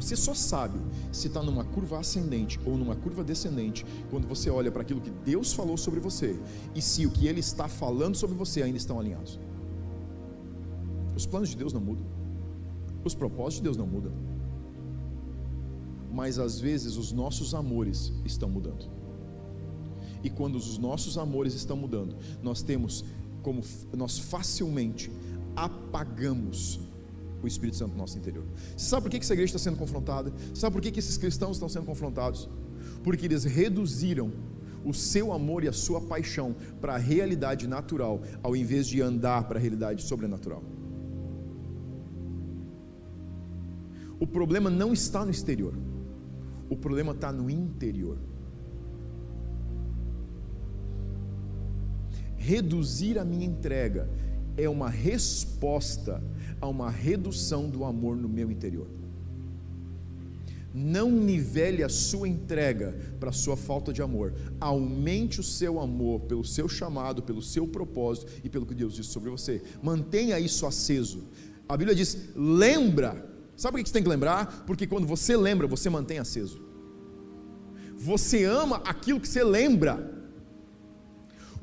[0.00, 0.78] Você só sabe
[1.10, 5.10] se está numa curva ascendente ou numa curva descendente quando você olha para aquilo que
[5.10, 6.38] Deus falou sobre você
[6.72, 9.40] e se o que Ele está falando sobre você ainda estão alinhados.
[11.16, 12.06] Os planos de Deus não mudam,
[13.04, 14.12] os propósitos de Deus não mudam,
[16.12, 18.88] mas às vezes os nossos amores estão mudando.
[20.22, 23.04] E quando os nossos amores estão mudando, nós temos
[23.42, 23.62] como
[23.96, 25.10] nós facilmente
[25.56, 26.78] apagamos
[27.42, 28.44] o Espírito Santo no nosso interior.
[28.76, 30.30] Você sabe por que essa igreja está sendo confrontada?
[30.30, 32.48] Você sabe por que esses cristãos estão sendo confrontados?
[33.02, 34.32] Porque eles reduziram
[34.84, 39.46] o seu amor e a sua paixão para a realidade natural, ao invés de andar
[39.46, 40.62] para a realidade sobrenatural.
[44.20, 45.74] O problema não está no exterior,
[46.68, 48.18] o problema está no interior.
[52.36, 54.08] Reduzir a minha entrega
[54.56, 56.22] é uma resposta
[56.60, 58.86] a uma redução do amor no meu interior.
[60.74, 64.34] Não nivele a sua entrega para a sua falta de amor.
[64.60, 69.08] Aumente o seu amor pelo seu chamado, pelo seu propósito e pelo que Deus disse
[69.08, 69.62] sobre você.
[69.82, 71.24] Mantenha isso aceso.
[71.68, 73.26] A Bíblia diz: lembra.
[73.56, 74.64] Sabe o que você tem que lembrar?
[74.66, 76.62] Porque quando você lembra, você mantém aceso.
[77.96, 80.17] Você ama aquilo que você lembra.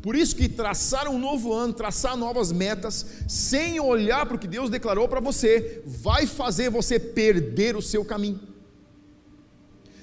[0.06, 4.48] Por isso que traçar um novo ano, traçar novas metas, sem olhar para o que
[4.48, 8.40] Deus declarou para você, vai fazer você perder o seu caminho.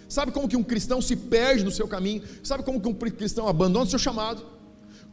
[0.08, 2.24] Sabe como que um cristão se perde no seu caminho?
[2.42, 4.44] Sabe como que um cristão abandona o seu chamado?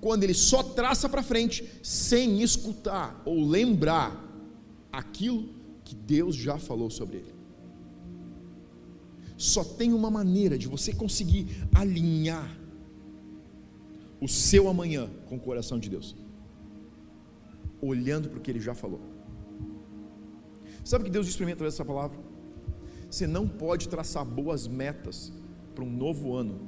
[0.01, 4.25] Quando ele só traça para frente, sem escutar ou lembrar
[4.91, 5.49] aquilo
[5.85, 7.35] que Deus já falou sobre ele.
[9.37, 12.58] Só tem uma maneira de você conseguir alinhar
[14.21, 16.15] o seu amanhã com o coração de Deus,
[17.81, 19.01] olhando para o que ele já falou.
[20.83, 22.17] Sabe o que Deus diz para mim através dessa palavra?
[23.09, 25.31] Você não pode traçar boas metas
[25.73, 26.59] para um novo ano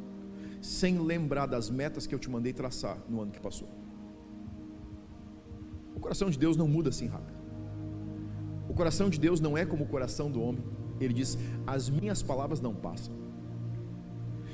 [0.61, 3.67] sem lembrar das metas que eu te mandei traçar no ano que passou.
[5.95, 7.39] O coração de Deus não muda assim rápido.
[8.69, 10.63] O coração de Deus não é como o coração do homem.
[10.99, 13.13] Ele diz: As minhas palavras não passam.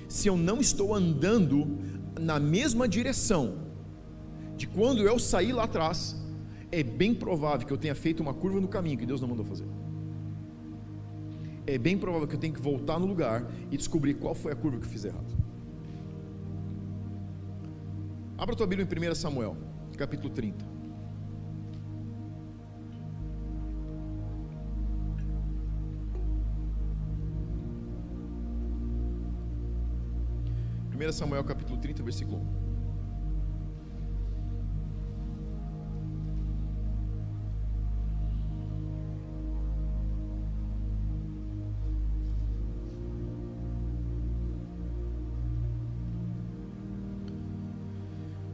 [0.08, 1.78] Se eu não estou andando
[2.20, 3.68] na mesma direção
[4.56, 6.16] de quando eu saí lá atrás,
[6.72, 9.46] é bem provável que eu tenha feito uma curva no caminho que Deus não mandou
[9.46, 9.68] fazer
[11.68, 14.56] é bem provável que eu tenha que voltar no lugar e descobrir qual foi a
[14.56, 15.36] curva que eu fiz errado.
[18.38, 19.58] Abra tua Bíblia em 1 Samuel,
[19.98, 20.77] capítulo 30.
[30.98, 32.58] Primeira Samuel capítulo 30, versículo 1.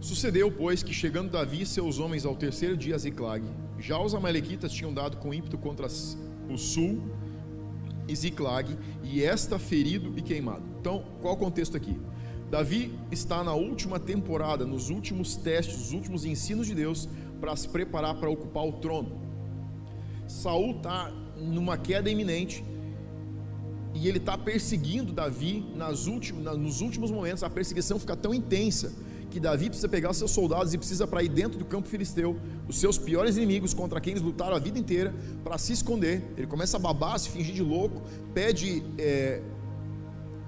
[0.02, 3.42] Sucedeu, pois, que chegando Davi e seus homens ao terceiro dia a Ziclag,
[3.80, 7.02] já os amalequitas tinham dado com ímpeto contra o sul
[8.06, 10.64] e Ziclag, e esta ferido e queimado.
[10.78, 11.98] Então, qual o contexto aqui?
[12.50, 17.68] Davi está na última temporada, nos últimos testes, os últimos ensinos de Deus para se
[17.68, 19.22] preparar para ocupar o trono.
[20.28, 22.64] Saul está numa queda iminente
[23.94, 27.44] e ele está perseguindo Davi nas últimos, nos últimos momentos.
[27.44, 28.94] A perseguição fica tão intensa
[29.30, 32.78] que Davi precisa pegar seus soldados e precisa para ir dentro do campo filisteu, os
[32.78, 36.24] seus piores inimigos contra quem eles lutaram a vida inteira, para se esconder.
[36.38, 38.02] Ele começa a babar, se fingir de louco,
[38.32, 39.42] pede é,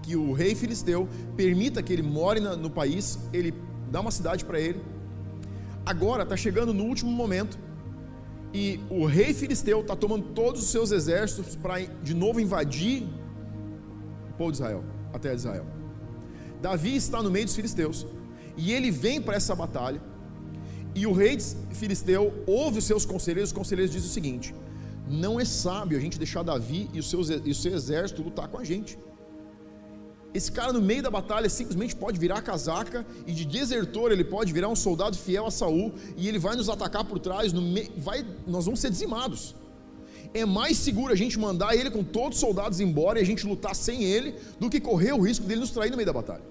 [0.06, 3.52] que o rei filisteu permita que ele more no país, ele
[3.92, 4.80] dá uma cidade para ele.
[5.84, 7.58] Agora está chegando no último momento
[8.54, 13.04] e o rei filisteu está tomando todos os seus exércitos para de novo invadir
[14.30, 15.66] o povo de Israel, a terra de Israel.
[16.62, 18.06] Davi está no meio dos filisteus.
[18.56, 20.02] E ele vem para essa batalha.
[20.94, 21.38] E o rei
[21.72, 23.50] filisteu ouve os seus conselheiros.
[23.50, 24.56] Os conselheiros dizem o seguinte:
[25.10, 27.00] Não é sábio a gente deixar Davi e e
[27.52, 28.98] o seu exército lutar com a gente.
[30.36, 34.52] Esse cara no meio da batalha simplesmente pode virar casaca e de desertor ele pode
[34.52, 37.90] virar um soldado fiel a Saul e ele vai nos atacar por trás, me...
[37.96, 38.26] vai...
[38.46, 39.56] nós vamos ser dizimados.
[40.34, 43.48] É mais seguro a gente mandar ele com todos os soldados embora e a gente
[43.48, 46.44] lutar sem ele do que correr o risco dele nos trair no meio da batalha.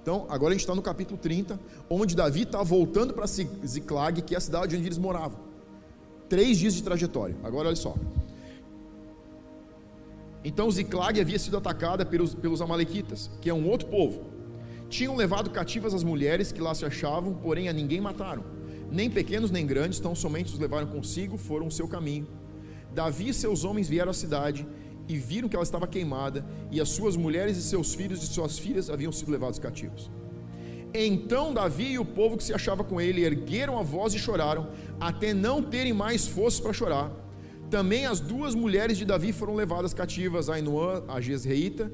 [0.00, 1.58] Então, agora a gente está no capítulo 30,
[1.90, 5.40] onde Davi está voltando para Ziclag, que é a cidade onde eles moravam.
[6.28, 7.34] Três dias de trajetória.
[7.42, 7.96] Agora olha só.
[10.44, 14.24] Então Ziclag havia sido atacada pelos, pelos Amalequitas, que é um outro povo.
[14.88, 18.44] Tinham levado cativas as mulheres que lá se achavam, porém a ninguém mataram.
[18.90, 22.26] Nem pequenos nem grandes, tão somente os levaram consigo, foram o seu caminho.
[22.94, 24.66] Davi e seus homens vieram à cidade
[25.08, 28.58] e viram que ela estava queimada, e as suas mulheres e seus filhos e suas
[28.58, 30.10] filhas haviam sido levados cativos.
[30.94, 34.68] Então Davi e o povo que se achava com ele ergueram a voz e choraram,
[35.00, 37.10] até não terem mais forças para chorar.
[37.72, 41.90] Também as duas mulheres de Davi foram levadas cativas, Ainoã, a Jezreita,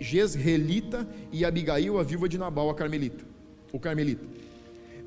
[0.00, 3.24] Jezreelita, e Abigail, a viúva de Nabal, a Carmelita,
[3.72, 4.26] o Carmelita.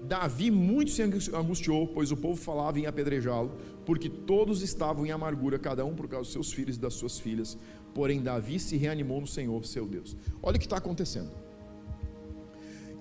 [0.03, 3.51] Davi muito se angustiou, pois o povo falava em apedrejá-lo,
[3.85, 7.19] porque todos estavam em amargura, cada um por causa dos seus filhos e das suas
[7.19, 7.57] filhas.
[7.93, 10.15] Porém, Davi se reanimou no Senhor, seu Deus.
[10.41, 11.31] Olha o que está acontecendo.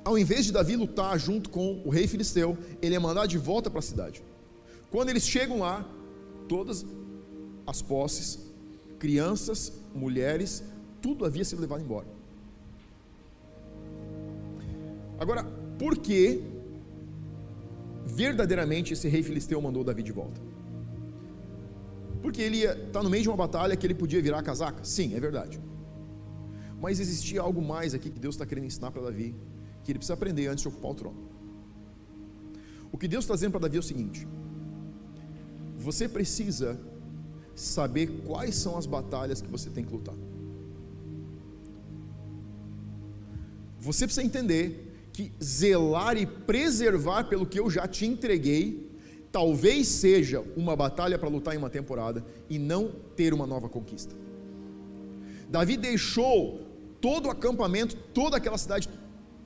[0.05, 3.71] Ao invés de Davi lutar junto com o rei filisteu, ele é mandado de volta
[3.71, 4.21] para a cidade.
[4.91, 5.89] Quando eles chegam lá,
[6.49, 6.85] todas
[7.67, 8.39] as posses,
[8.99, 10.65] crianças, mulheres,
[11.01, 12.07] tudo havia sido levado embora.
[15.19, 15.45] Agora,
[15.79, 16.43] por que
[18.09, 20.41] verdadeiramente esse rei filisteu mandou Davi de volta.
[22.23, 24.83] Porque ele está no meio de uma batalha que ele podia virar a casaca?
[24.83, 25.61] Sim, é verdade.
[26.81, 29.35] Mas existia algo mais aqui que Deus está querendo ensinar para Davi,
[29.85, 31.29] que ele precisa aprender antes de ocupar o trono.
[32.91, 34.27] O que Deus está dizendo para Davi é o seguinte:
[35.89, 36.79] você precisa
[37.55, 40.15] saber quais são as batalhas que você tem que lutar.
[43.81, 48.93] Você precisa entender que zelar e preservar pelo que eu já te entreguei,
[49.33, 54.15] talvez seja uma batalha para lutar em uma temporada e não ter uma nova conquista.
[55.49, 56.67] Davi deixou
[57.01, 58.91] todo o acampamento, toda aquela cidade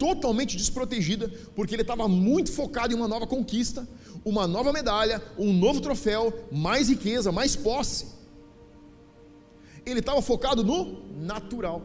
[0.03, 3.87] totalmente desprotegida, porque ele estava muito focado em uma nova conquista,
[4.25, 8.07] uma nova medalha, um novo troféu, mais riqueza, mais posse.
[9.87, 11.83] Ele estava focado no natural.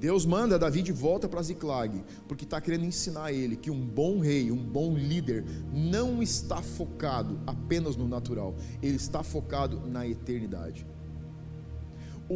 [0.00, 3.78] Deus manda Davi de volta para Ziclag, porque está querendo ensinar a ele que um
[3.78, 10.08] bom rei, um bom líder, não está focado apenas no natural, ele está focado na
[10.08, 10.86] eternidade.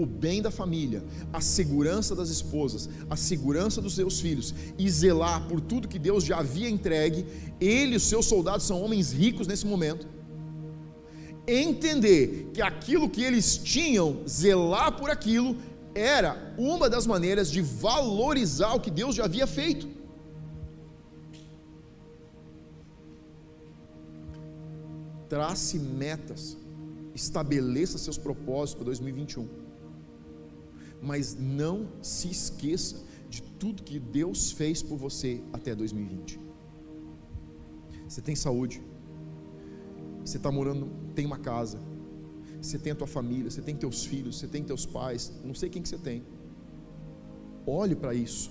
[0.01, 5.49] O bem da família, a segurança das esposas, a segurança dos seus filhos e zelar
[5.49, 7.25] por tudo que Deus já havia entregue,
[7.59, 10.07] ele e os seus soldados são homens ricos nesse momento.
[11.49, 15.57] Entender que aquilo que eles tinham, zelar por aquilo,
[15.95, 19.89] era uma das maneiras de valorizar o que Deus já havia feito.
[25.27, 26.43] Trace metas,
[27.15, 29.66] estabeleça seus propósitos para 2021,
[31.07, 36.41] mas não se esqueça de tudo que Deus fez por você até 2020.
[38.09, 38.83] Você tem saúde,
[40.25, 41.79] você está morando, tem uma casa,
[42.61, 45.69] você tem a tua família, você tem teus filhos, você tem teus pais, não sei
[45.69, 46.25] quem que você tem.
[47.65, 48.51] Olhe para isso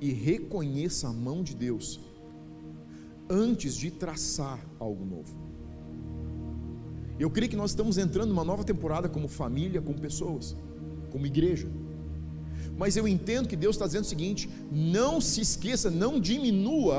[0.00, 2.00] e reconheça a mão de Deus
[3.28, 5.36] antes de traçar algo novo.
[7.18, 10.56] Eu creio que nós estamos entrando numa nova temporada como família, como pessoas,
[11.10, 11.68] como igreja.
[12.80, 16.98] Mas eu entendo que Deus está dizendo o seguinte: não se esqueça, não diminua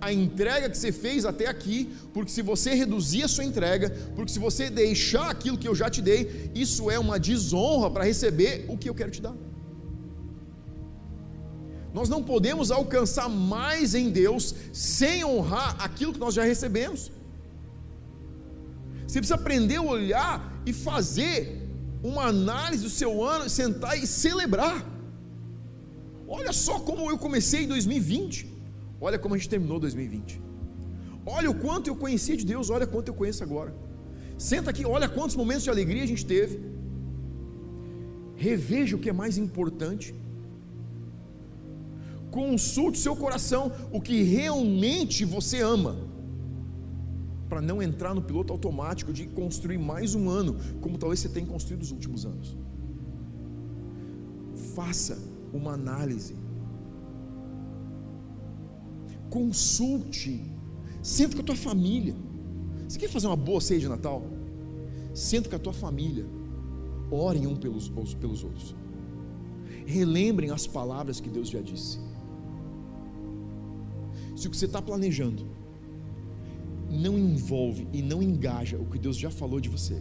[0.00, 1.78] a entrega que você fez até aqui,
[2.14, 5.88] porque se você reduzir a sua entrega, porque se você deixar aquilo que eu já
[5.94, 6.20] te dei,
[6.54, 9.36] isso é uma desonra para receber o que eu quero te dar.
[11.92, 17.10] Nós não podemos alcançar mais em Deus sem honrar aquilo que nós já recebemos.
[19.06, 21.34] Você precisa aprender a olhar e fazer
[22.00, 24.99] uma análise do seu ano, sentar e celebrar.
[26.38, 28.46] Olha só como eu comecei em 2020.
[29.00, 30.40] Olha como a gente terminou 2020.
[31.26, 33.74] Olha o quanto eu conhecia de Deus, olha quanto eu conheço agora.
[34.38, 36.60] Senta aqui, olha quantos momentos de alegria a gente teve.
[38.36, 40.14] Reveja o que é mais importante.
[42.30, 45.96] Consulte seu coração, o que realmente você ama,
[47.48, 51.46] para não entrar no piloto automático de construir mais um ano, como talvez você tenha
[51.54, 52.56] construído nos últimos anos.
[54.76, 55.18] Faça
[55.52, 56.36] uma análise
[59.30, 60.44] consulte,
[61.00, 62.14] senta com a tua família.
[62.86, 64.22] Você quer fazer uma boa ceia de Natal?
[65.14, 66.26] Senta com a tua família,
[67.10, 68.74] orem um pelos, pelos outros,
[69.86, 71.98] relembrem as palavras que Deus já disse.
[74.36, 75.46] Se o que você está planejando
[76.90, 80.00] não envolve e não engaja o que Deus já falou de você,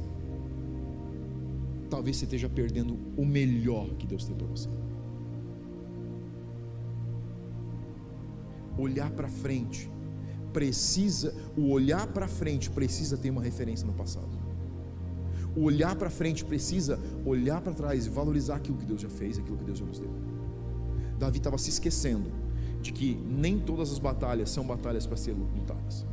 [1.89, 4.69] talvez você esteja perdendo o melhor que Deus tem para você.
[8.79, 9.89] Olhar para frente
[10.51, 14.29] precisa, o olhar para frente precisa ter uma referência no passado.
[15.55, 19.37] O olhar para frente precisa olhar para trás e valorizar aquilo que Deus já fez,
[19.37, 20.11] aquilo que Deus já nos deu.
[21.17, 22.31] Davi estava se esquecendo
[22.81, 26.05] de que nem todas as batalhas são batalhas para ser lutadas.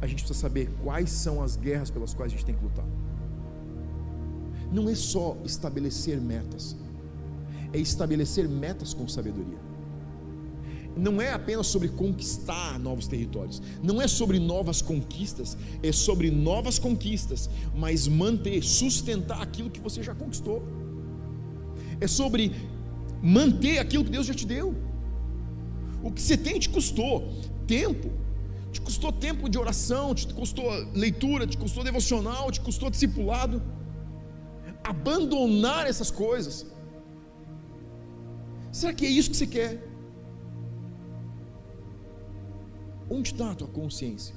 [0.00, 2.86] A gente precisa saber quais são as guerras pelas quais a gente tem que lutar.
[4.72, 6.76] Não é só estabelecer metas,
[7.72, 9.69] é estabelecer metas com sabedoria
[10.96, 16.78] não é apenas sobre conquistar novos territórios, não é sobre novas conquistas, é sobre novas
[16.78, 20.62] conquistas, mas manter, sustentar aquilo que você já conquistou.
[22.00, 22.52] É sobre
[23.22, 24.74] manter aquilo que Deus já te deu.
[26.02, 27.30] O que você tem te custou
[27.66, 28.10] tempo,
[28.72, 33.62] te custou tempo de oração, te custou leitura, te custou devocional, te custou discipulado.
[34.82, 36.66] Abandonar essas coisas.
[38.72, 39.89] Será que é isso que você quer?
[43.10, 44.34] Onde está a tua consciência?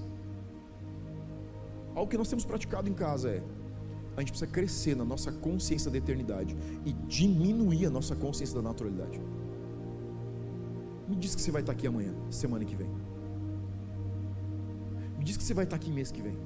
[1.94, 3.44] Algo que nós temos praticado em casa é:
[4.18, 8.62] a gente precisa crescer na nossa consciência da eternidade e diminuir a nossa consciência da
[8.62, 9.22] naturalidade.
[11.08, 12.90] Me diz que você vai estar aqui amanhã, semana que vem.
[15.20, 16.38] Me diz que você vai estar aqui mês que vem.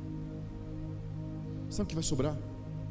[1.70, 2.38] Sabe o que vai sobrar?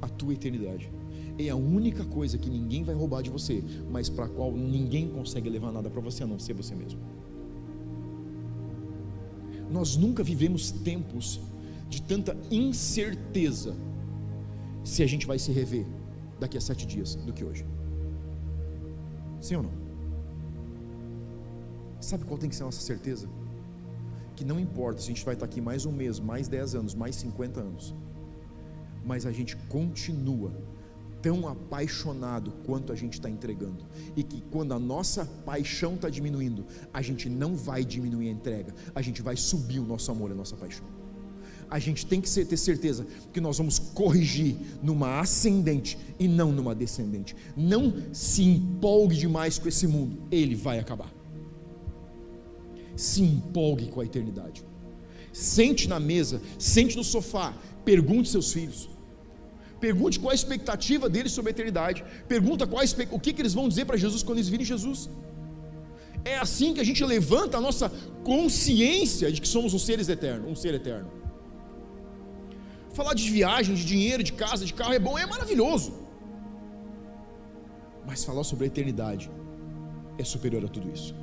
[0.01, 0.91] A tua eternidade.
[1.39, 5.09] É a única coisa que ninguém vai roubar de você, mas para a qual ninguém
[5.11, 7.01] consegue levar nada para você a não ser você mesmo.
[9.71, 11.41] Nós nunca vivemos tempos
[11.89, 13.75] de tanta incerteza
[14.85, 15.87] se a gente vai se rever
[16.39, 17.65] daqui a sete dias do que hoje.
[19.41, 19.73] Sim ou não?
[22.01, 23.29] Sabe qual tem que ser a nossa certeza?
[24.37, 26.95] Que não importa se a gente vai estar aqui mais um mês, mais dez anos,
[26.95, 27.95] mais cinquenta anos,
[29.05, 30.53] mas a gente continua
[31.27, 33.85] tão apaixonado quanto a gente está entregando.
[34.15, 36.65] E que quando a nossa paixão está diminuindo,
[36.95, 40.37] a gente não vai diminuir a entrega, a gente vai subir o nosso amor, a
[40.37, 40.87] nossa paixão.
[41.69, 46.77] A gente tem que ter certeza que nós vamos corrigir numa ascendente e não numa
[46.77, 47.35] descendente.
[47.57, 51.13] Não se empolgue demais com esse mundo, ele vai acabar.
[52.95, 54.65] Se empolgue com a eternidade.
[55.33, 57.53] Sente na mesa, sente no sofá,
[57.85, 58.96] pergunte seus filhos
[59.81, 62.05] Pergunte qual a expectativa deles sobre a eternidade.
[62.27, 65.11] Pergunta qual o que, que eles vão dizer para Jesus quando eles virem Jesus.
[66.25, 67.89] É assim que a gente levanta a nossa
[68.25, 71.11] consciência de que somos um seres eterno, um ser eterno.
[72.95, 75.93] Falar de viagem, de dinheiro, de casa, de carro é bom, é maravilhoso.
[78.07, 79.31] Mas falar sobre a eternidade
[80.19, 81.15] é superior a tudo isso.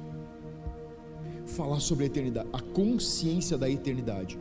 [1.45, 4.37] Falar sobre a eternidade, a consciência da eternidade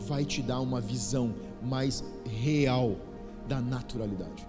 [0.00, 2.96] vai te dar uma visão mais real
[3.48, 4.46] da naturalidade.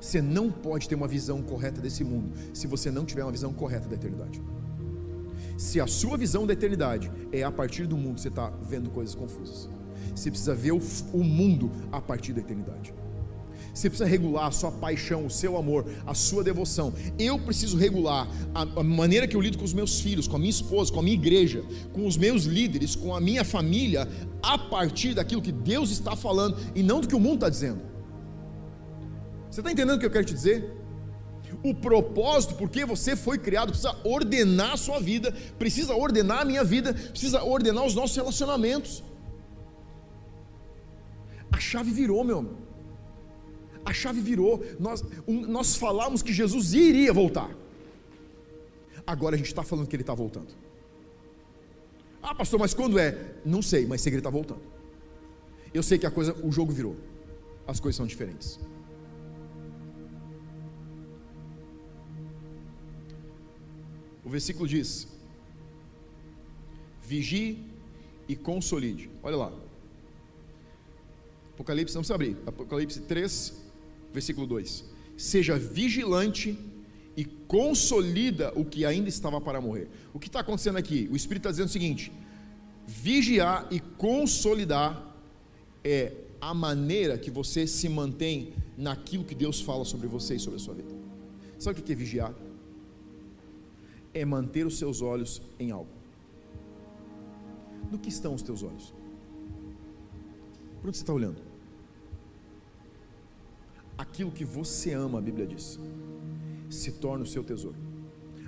[0.00, 3.52] Você não pode ter uma visão correta desse mundo se você não tiver uma visão
[3.52, 4.40] correta da eternidade.
[5.56, 9.14] Se a sua visão da eternidade é a partir do mundo, você está vendo coisas
[9.14, 9.68] confusas.
[10.14, 10.80] Você precisa ver o,
[11.12, 12.94] o mundo a partir da eternidade.
[13.78, 16.92] Você precisa regular a sua paixão, o seu amor, a sua devoção.
[17.16, 20.38] Eu preciso regular a, a, maneira que eu lido com os meus filhos, com a
[20.38, 21.62] minha esposa, com a minha igreja,
[21.92, 24.08] com os meus líderes, com a minha família,
[24.42, 27.80] a partir daquilo que Deus está falando e não do que o mundo está dizendo.
[29.48, 30.76] Você está entendendo o que eu quero te dizer?
[31.62, 36.64] O propósito, porque você foi criado, precisa ordenar a sua vida, precisa ordenar a minha
[36.64, 39.04] vida, precisa ordenar os nossos relacionamentos.
[41.52, 42.67] A chave virou, meu amor
[43.88, 44.62] a chave virou.
[44.78, 47.50] Nós, um, nós falamos que Jesus iria voltar.
[49.06, 50.54] Agora a gente está falando que ele está voltando.
[52.22, 53.36] Ah, pastor, mas quando é?
[53.44, 54.60] Não sei, mas sei que ele está voltando.
[55.72, 56.96] Eu sei que a coisa, o jogo virou.
[57.66, 58.60] As coisas são diferentes.
[64.22, 65.08] O versículo diz:
[67.02, 67.64] Vigie
[68.28, 69.10] e consolide.
[69.22, 69.52] Olha lá.
[71.54, 72.36] Apocalipse, não precisa abrir.
[72.46, 73.67] Apocalipse 3,
[74.12, 74.84] versículo 2:
[75.16, 76.58] Seja vigilante
[77.16, 79.88] e consolida o que ainda estava para morrer.
[80.14, 81.08] O que está acontecendo aqui?
[81.10, 82.12] O Espírito está dizendo o seguinte:
[82.86, 85.04] vigiar e consolidar
[85.82, 90.56] é a maneira que você se mantém naquilo que Deus fala sobre você e sobre
[90.60, 90.94] a sua vida.
[91.58, 92.32] Sabe o que é vigiar?
[94.14, 95.90] É manter os seus olhos em algo.
[97.90, 98.94] No que estão os teus olhos?
[100.80, 101.47] Por onde você está olhando?
[103.98, 105.78] Aquilo que você ama, a Bíblia diz,
[106.70, 107.76] se torna o seu tesouro.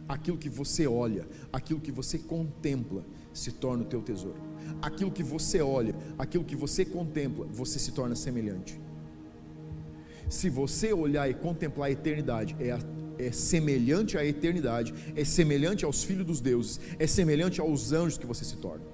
[0.08, 4.38] Aquilo que você olha, aquilo que você contempla, se torna o teu tesouro.
[4.80, 8.80] Aquilo que você olha, aquilo que você contempla, você se torna semelhante.
[10.28, 12.78] Se você olhar e contemplar a eternidade, é, a,
[13.18, 18.26] é semelhante à eternidade, é semelhante aos filhos dos deuses, é semelhante aos anjos que
[18.26, 18.84] você se torna.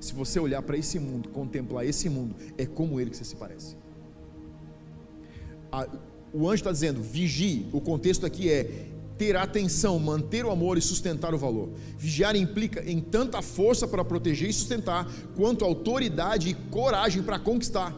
[0.00, 3.36] Se você olhar para esse mundo, contemplar esse mundo, é como ele que você se
[3.36, 3.76] parece
[5.70, 5.86] a,
[6.32, 10.80] o anjo está dizendo, vigie, o contexto aqui é ter atenção, manter o amor e
[10.80, 11.70] sustentar o valor.
[11.98, 17.94] Vigiar implica em tanta força para proteger e sustentar, quanto autoridade e coragem para conquistar.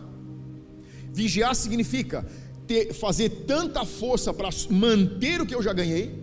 [1.13, 2.27] Vigiar significa
[2.67, 6.19] ter, fazer tanta força para manter o que eu já ganhei,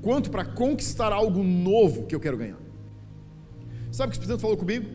[0.00, 2.58] quanto para conquistar algo novo que eu quero ganhar.
[3.92, 4.88] Sabe o que o Espírito falou comigo?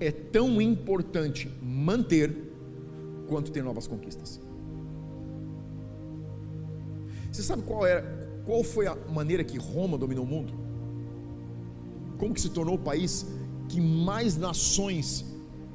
[0.00, 2.34] É tão importante manter
[3.28, 4.40] quanto ter novas conquistas.
[7.30, 8.02] Você sabe qual era,
[8.44, 10.52] qual foi a maneira que Roma dominou o mundo?
[12.18, 13.26] Como que se tornou o país
[13.68, 15.24] que mais nações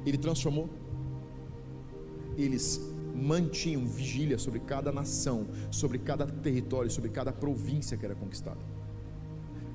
[0.04, 0.68] ele transformou?
[2.36, 2.80] Eles
[3.14, 8.60] mantinham vigília sobre cada nação, sobre cada território, sobre cada província que era conquistada.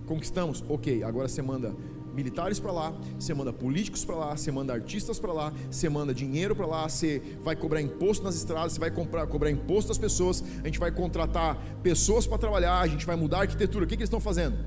[0.06, 0.64] Conquistamos?
[0.70, 1.76] Ok, agora você manda
[2.14, 6.14] militares para lá, você manda políticos para lá, você manda artistas para lá, você manda
[6.14, 9.98] dinheiro para lá, você vai cobrar imposto nas estradas, você vai comprar, cobrar imposto das
[9.98, 13.86] pessoas, a gente vai contratar pessoas para trabalhar, a gente vai mudar a arquitetura.
[13.86, 14.58] O que, que eles estão fazendo?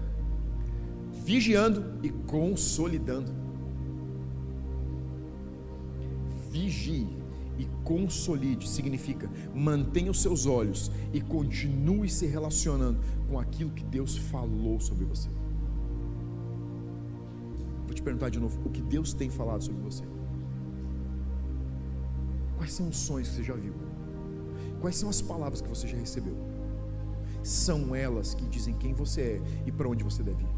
[1.25, 3.33] Vigiando e consolidando.
[6.51, 7.07] Vigie
[7.59, 14.17] e consolide significa mantenha os seus olhos e continue se relacionando com aquilo que Deus
[14.17, 15.29] falou sobre você.
[18.05, 20.05] Perguntar de novo: o que Deus tem falado sobre você?
[22.57, 23.75] Quais são os sonhos que você já viu?
[24.81, 26.37] Quais são as palavras que você já recebeu?
[27.43, 30.54] São elas que dizem quem você é e para onde você deve ir.